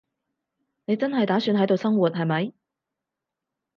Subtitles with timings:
[0.85, 2.53] 你真係打算喺度生活，係咪？